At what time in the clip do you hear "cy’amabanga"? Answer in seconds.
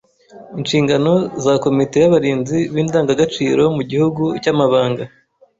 4.43-5.03